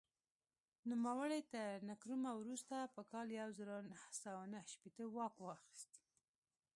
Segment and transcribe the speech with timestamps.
[0.89, 5.91] نوموړي تر نکرومه وروسته په کال یو زر نهه سوه نهه شپېته واک واخیست.